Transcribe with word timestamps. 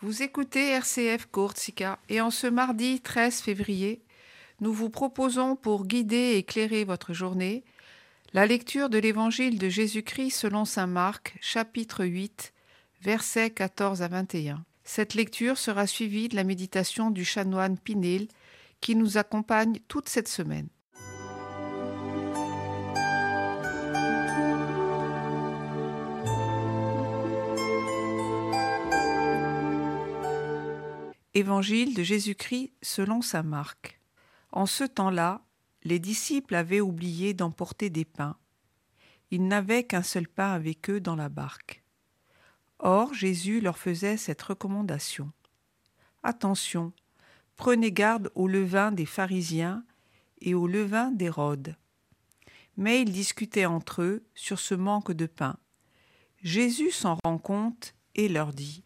Vous 0.00 0.22
écoutez 0.22 0.68
RCF 0.68 1.26
Courtsica 1.26 1.98
et 2.08 2.20
en 2.20 2.30
ce 2.30 2.46
mardi 2.46 3.00
13 3.00 3.40
février, 3.40 4.00
nous 4.60 4.72
vous 4.72 4.90
proposons 4.90 5.56
pour 5.56 5.86
guider 5.86 6.16
et 6.16 6.36
éclairer 6.38 6.84
votre 6.84 7.12
journée 7.12 7.64
la 8.32 8.46
lecture 8.46 8.90
de 8.90 8.98
l'Évangile 8.98 9.58
de 9.58 9.68
Jésus-Christ 9.68 10.30
selon 10.30 10.64
Saint 10.64 10.86
Marc, 10.86 11.36
chapitre 11.40 12.04
8, 12.04 12.52
versets 13.02 13.50
14 13.50 14.02
à 14.02 14.06
21. 14.06 14.64
Cette 14.84 15.14
lecture 15.14 15.58
sera 15.58 15.88
suivie 15.88 16.28
de 16.28 16.36
la 16.36 16.44
méditation 16.44 17.10
du 17.10 17.24
chanoine 17.24 17.76
Pinel 17.76 18.28
qui 18.80 18.94
nous 18.94 19.18
accompagne 19.18 19.80
toute 19.88 20.08
cette 20.08 20.28
semaine. 20.28 20.68
Évangile 31.34 31.94
de 31.94 32.02
Jésus-Christ 32.02 32.72
selon 32.80 33.20
Saint 33.20 33.42
Marc. 33.42 34.00
En 34.50 34.64
ce 34.64 34.84
temps-là, 34.84 35.44
les 35.84 35.98
disciples 35.98 36.54
avaient 36.54 36.80
oublié 36.80 37.34
d'emporter 37.34 37.90
des 37.90 38.06
pains. 38.06 38.36
Ils 39.30 39.46
n'avaient 39.46 39.84
qu'un 39.84 40.02
seul 40.02 40.26
pain 40.26 40.52
avec 40.52 40.88
eux 40.88 41.00
dans 41.00 41.16
la 41.16 41.28
barque. 41.28 41.84
Or 42.78 43.12
Jésus 43.12 43.60
leur 43.60 43.76
faisait 43.76 44.16
cette 44.16 44.40
recommandation. 44.40 45.30
Attention, 46.22 46.92
prenez 47.56 47.92
garde 47.92 48.30
au 48.34 48.48
levain 48.48 48.90
des 48.90 49.06
pharisiens 49.06 49.84
et 50.40 50.54
au 50.54 50.66
levain 50.66 51.10
d'Hérode. 51.10 51.76
Mais 52.78 53.02
ils 53.02 53.12
discutaient 53.12 53.66
entre 53.66 54.00
eux 54.00 54.24
sur 54.34 54.58
ce 54.58 54.74
manque 54.74 55.12
de 55.12 55.26
pain. 55.26 55.58
Jésus 56.42 56.90
s'en 56.90 57.18
rend 57.22 57.38
compte 57.38 57.94
et 58.14 58.28
leur 58.28 58.54
dit 58.54 58.82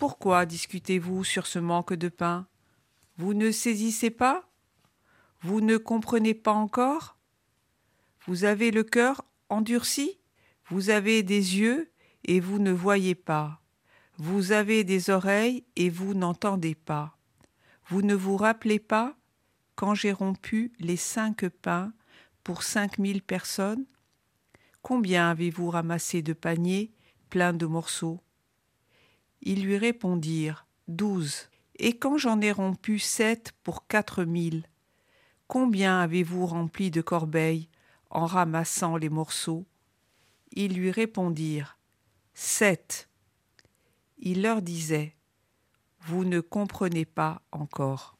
Pourquoi 0.00 0.46
discutez-vous 0.46 1.24
sur 1.24 1.46
ce 1.46 1.58
manque 1.58 1.92
de 1.92 2.08
pain? 2.08 2.46
Vous 3.18 3.34
ne 3.34 3.50
saisissez 3.50 4.08
pas? 4.08 4.48
Vous 5.42 5.60
ne 5.60 5.76
comprenez 5.76 6.32
pas 6.32 6.54
encore? 6.54 7.18
Vous 8.24 8.44
avez 8.44 8.70
le 8.70 8.82
cœur 8.82 9.26
endurci? 9.50 10.18
Vous 10.70 10.88
avez 10.88 11.22
des 11.22 11.58
yeux 11.58 11.90
et 12.24 12.40
vous 12.40 12.58
ne 12.58 12.72
voyez 12.72 13.14
pas? 13.14 13.60
Vous 14.16 14.52
avez 14.52 14.84
des 14.84 15.10
oreilles 15.10 15.64
et 15.76 15.90
vous 15.90 16.14
n'entendez 16.14 16.74
pas? 16.74 17.18
Vous 17.88 18.00
ne 18.00 18.14
vous 18.14 18.38
rappelez 18.38 18.78
pas 18.78 19.14
quand 19.74 19.94
j'ai 19.94 20.12
rompu 20.12 20.72
les 20.78 20.96
cinq 20.96 21.46
pains 21.46 21.92
pour 22.42 22.62
cinq 22.62 22.96
mille 22.96 23.20
personnes? 23.20 23.84
Combien 24.80 25.28
avez-vous 25.28 25.68
ramassé 25.68 26.22
de 26.22 26.32
paniers 26.32 26.90
pleins 27.28 27.52
de 27.52 27.66
morceaux? 27.66 28.22
Ils 29.42 29.62
lui 29.62 29.76
répondirent 29.76 30.66
Douze. 30.88 31.48
Et 31.76 31.96
quand 31.96 32.18
j'en 32.18 32.40
ai 32.40 32.52
rompu 32.52 32.98
sept 32.98 33.52
pour 33.62 33.86
quatre 33.86 34.24
mille 34.24 34.64
Combien 35.46 36.00
avez-vous 36.00 36.46
rempli 36.46 36.90
de 36.90 37.00
corbeilles 37.00 37.68
en 38.10 38.26
ramassant 38.26 38.96
les 38.96 39.08
morceaux? 39.08 39.66
Ils 40.52 40.74
lui 40.74 40.90
répondirent 40.90 41.78
Sept. 42.34 43.08
Il 44.18 44.42
leur 44.42 44.62
disait 44.62 45.16
Vous 46.00 46.24
ne 46.24 46.40
comprenez 46.40 47.04
pas 47.04 47.42
encore. 47.50 48.19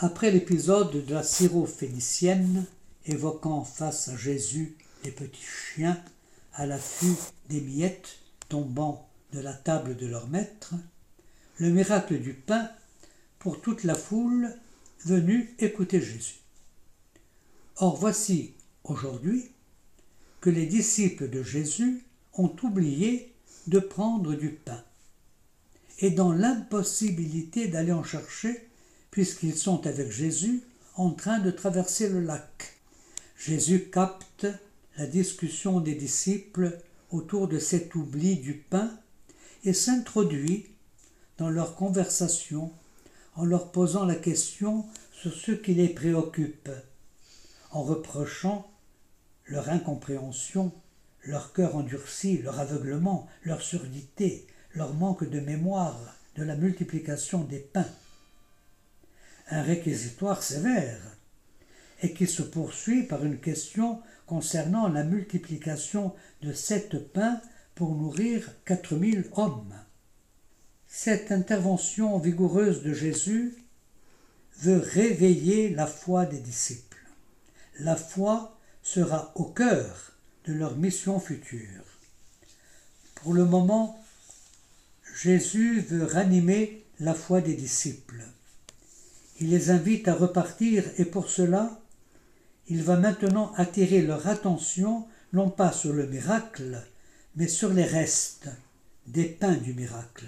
Après 0.00 0.30
l'épisode 0.30 1.04
de 1.04 1.12
la 1.12 1.24
syrophénicienne 1.24 2.66
évoquant 3.06 3.64
face 3.64 4.06
à 4.06 4.16
Jésus 4.16 4.76
les 5.02 5.10
petits 5.10 5.42
chiens 5.42 6.00
à 6.54 6.66
l'affût 6.66 7.16
des 7.48 7.60
miettes 7.60 8.20
tombant 8.48 9.08
de 9.32 9.40
la 9.40 9.52
table 9.52 9.96
de 9.96 10.06
leur 10.06 10.28
maître, 10.28 10.74
le 11.56 11.70
miracle 11.70 12.20
du 12.20 12.32
pain 12.32 12.70
pour 13.40 13.60
toute 13.60 13.82
la 13.82 13.96
foule 13.96 14.54
venue 15.04 15.52
écouter 15.58 16.00
Jésus. 16.00 16.42
Or 17.78 17.96
voici 17.96 18.54
aujourd'hui 18.84 19.50
que 20.40 20.50
les 20.50 20.66
disciples 20.66 21.28
de 21.28 21.42
Jésus 21.42 22.04
ont 22.34 22.54
oublié 22.62 23.34
de 23.66 23.80
prendre 23.80 24.36
du 24.36 24.50
pain 24.50 24.84
et 25.98 26.12
dans 26.12 26.30
l'impossibilité 26.30 27.66
d'aller 27.66 27.90
en 27.90 28.04
chercher 28.04 28.68
puisqu'ils 29.10 29.56
sont 29.56 29.86
avec 29.86 30.10
Jésus 30.10 30.62
en 30.96 31.10
train 31.10 31.38
de 31.38 31.50
traverser 31.50 32.08
le 32.08 32.20
lac. 32.20 32.78
Jésus 33.36 33.90
capte 33.90 34.46
la 34.96 35.06
discussion 35.06 35.80
des 35.80 35.94
disciples 35.94 36.78
autour 37.10 37.48
de 37.48 37.58
cet 37.58 37.94
oubli 37.94 38.36
du 38.36 38.54
pain 38.54 38.90
et 39.64 39.72
s'introduit 39.72 40.66
dans 41.38 41.50
leur 41.50 41.76
conversation 41.76 42.72
en 43.36 43.44
leur 43.44 43.70
posant 43.70 44.04
la 44.04 44.16
question 44.16 44.84
sur 45.12 45.32
ce 45.32 45.52
qui 45.52 45.74
les 45.74 45.88
préoccupe, 45.88 46.70
en 47.70 47.82
reprochant 47.82 48.68
leur 49.46 49.68
incompréhension, 49.68 50.72
leur 51.22 51.52
cœur 51.52 51.76
endurci, 51.76 52.38
leur 52.38 52.58
aveuglement, 52.58 53.28
leur 53.42 53.62
surdité, 53.62 54.46
leur 54.74 54.94
manque 54.94 55.28
de 55.28 55.40
mémoire 55.40 55.98
de 56.36 56.42
la 56.42 56.56
multiplication 56.56 57.44
des 57.44 57.58
pains. 57.58 57.88
Un 59.50 59.62
réquisitoire 59.62 60.42
sévère, 60.42 61.00
et 62.02 62.12
qui 62.12 62.26
se 62.26 62.42
poursuit 62.42 63.02
par 63.04 63.24
une 63.24 63.38
question 63.38 64.00
concernant 64.26 64.88
la 64.88 65.04
multiplication 65.04 66.14
de 66.42 66.52
sept 66.52 67.12
pains 67.12 67.40
pour 67.74 67.94
nourrir 67.94 68.52
quatre 68.64 68.94
mille 68.94 69.24
hommes. 69.32 69.74
Cette 70.86 71.32
intervention 71.32 72.18
vigoureuse 72.18 72.82
de 72.82 72.92
Jésus 72.92 73.56
veut 74.58 74.78
réveiller 74.78 75.70
la 75.70 75.86
foi 75.86 76.26
des 76.26 76.40
disciples. 76.40 77.06
La 77.80 77.96
foi 77.96 78.58
sera 78.82 79.32
au 79.36 79.44
cœur 79.44 80.12
de 80.46 80.52
leur 80.52 80.76
mission 80.76 81.20
future. 81.20 81.84
Pour 83.16 83.34
le 83.34 83.44
moment, 83.44 84.02
Jésus 85.20 85.80
veut 85.80 86.04
ranimer 86.04 86.84
la 87.00 87.14
foi 87.14 87.40
des 87.40 87.54
disciples. 87.54 88.24
Il 89.40 89.50
les 89.50 89.70
invite 89.70 90.08
à 90.08 90.14
repartir 90.14 90.84
et 90.98 91.04
pour 91.04 91.30
cela, 91.30 91.80
il 92.66 92.82
va 92.82 92.96
maintenant 92.96 93.52
attirer 93.54 94.02
leur 94.02 94.26
attention 94.26 95.06
non 95.32 95.48
pas 95.48 95.72
sur 95.72 95.92
le 95.92 96.06
miracle, 96.06 96.82
mais 97.36 97.48
sur 97.48 97.72
les 97.72 97.84
restes 97.84 98.48
des 99.06 99.24
pains 99.24 99.54
du 99.54 99.74
miracle. 99.74 100.26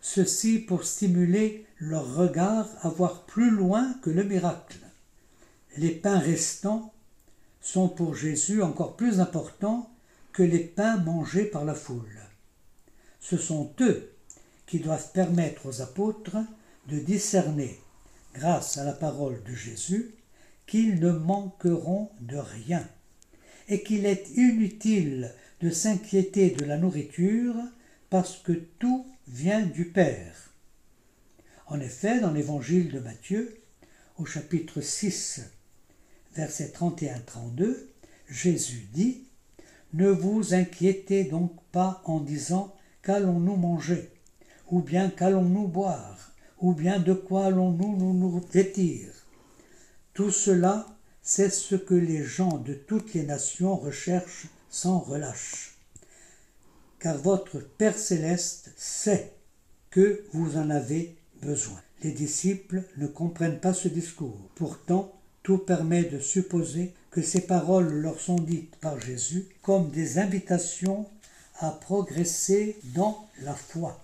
Ceci 0.00 0.58
pour 0.58 0.84
stimuler 0.84 1.66
leur 1.78 2.14
regard 2.14 2.68
à 2.82 2.88
voir 2.88 3.24
plus 3.24 3.50
loin 3.50 3.94
que 4.02 4.10
le 4.10 4.24
miracle. 4.24 4.78
Les 5.76 5.90
pains 5.90 6.18
restants 6.18 6.92
sont 7.60 7.88
pour 7.88 8.14
Jésus 8.14 8.62
encore 8.62 8.96
plus 8.96 9.20
importants 9.20 9.90
que 10.32 10.42
les 10.42 10.60
pains 10.60 10.96
mangés 10.98 11.44
par 11.44 11.64
la 11.64 11.74
foule. 11.74 12.20
Ce 13.20 13.36
sont 13.36 13.72
eux 13.80 14.12
qui 14.66 14.80
doivent 14.80 15.12
permettre 15.12 15.66
aux 15.66 15.80
apôtres 15.82 16.36
de 16.88 16.98
discerner, 16.98 17.78
grâce 18.34 18.78
à 18.78 18.84
la 18.84 18.92
parole 18.92 19.42
de 19.44 19.54
Jésus, 19.54 20.14
qu'ils 20.66 21.00
ne 21.00 21.10
manqueront 21.10 22.10
de 22.20 22.36
rien, 22.36 22.86
et 23.68 23.82
qu'il 23.82 24.06
est 24.06 24.30
inutile 24.36 25.32
de 25.60 25.70
s'inquiéter 25.70 26.50
de 26.50 26.64
la 26.64 26.78
nourriture, 26.78 27.54
parce 28.10 28.36
que 28.36 28.52
tout 28.52 29.06
vient 29.28 29.64
du 29.64 29.86
Père. 29.86 30.52
En 31.66 31.80
effet, 31.80 32.20
dans 32.20 32.32
l'évangile 32.32 32.90
de 32.90 32.98
Matthieu, 32.98 33.56
au 34.18 34.26
chapitre 34.26 34.80
6, 34.80 35.40
versets 36.34 36.72
31-32, 36.74 37.76
Jésus 38.28 38.88
dit 38.92 39.24
Ne 39.94 40.08
vous 40.08 40.54
inquiétez 40.54 41.24
donc 41.24 41.52
pas 41.70 42.02
en 42.04 42.20
disant 42.20 42.74
Qu'allons-nous 43.02 43.56
manger 43.56 44.10
Ou 44.70 44.80
bien 44.80 45.10
qu'allons-nous 45.10 45.68
boire? 45.68 46.31
Ou 46.62 46.72
bien 46.72 47.00
de 47.00 47.12
quoi 47.12 47.46
allons-nous 47.46 48.14
nous 48.14 48.40
vêtir? 48.52 49.08
Tout 50.14 50.30
cela, 50.30 50.86
c'est 51.20 51.50
ce 51.50 51.74
que 51.74 51.94
les 51.94 52.22
gens 52.22 52.58
de 52.58 52.72
toutes 52.72 53.14
les 53.14 53.24
nations 53.24 53.76
recherchent 53.76 54.46
sans 54.70 55.00
relâche. 55.00 55.76
Car 57.00 57.18
votre 57.18 57.58
Père 57.58 57.98
céleste 57.98 58.70
sait 58.76 59.32
que 59.90 60.24
vous 60.32 60.56
en 60.56 60.70
avez 60.70 61.16
besoin. 61.42 61.80
Les 62.04 62.12
disciples 62.12 62.84
ne 62.96 63.08
comprennent 63.08 63.60
pas 63.60 63.74
ce 63.74 63.88
discours. 63.88 64.48
Pourtant, 64.54 65.12
tout 65.42 65.58
permet 65.58 66.04
de 66.04 66.20
supposer 66.20 66.94
que 67.10 67.22
ces 67.22 67.40
paroles 67.40 67.92
leur 67.92 68.20
sont 68.20 68.38
dites 68.38 68.76
par 68.76 69.00
Jésus 69.00 69.48
comme 69.62 69.90
des 69.90 70.18
invitations 70.20 71.06
à 71.58 71.70
progresser 71.70 72.76
dans 72.94 73.28
la 73.42 73.54
foi. 73.54 74.00